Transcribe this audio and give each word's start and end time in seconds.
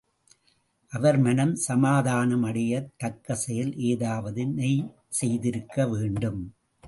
அவர் 0.93 1.17
மனம் 1.17 1.55
சமாதானம் 1.55 2.43
அடையத் 2.43 2.89
தக்கசெயல் 2.97 3.75
ஏதாவது 3.75 4.47
நீ 4.47 4.71
செய்திருக்க 5.09 5.87
வேண்டும். 5.87 6.41